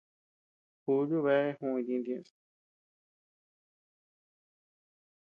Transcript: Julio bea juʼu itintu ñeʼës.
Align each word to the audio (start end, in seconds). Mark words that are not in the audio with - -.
Julio 0.83 1.19
bea 1.25 1.55
juʼu 1.57 1.79
itintu 1.81 2.11
ñeʼës. 2.15 2.29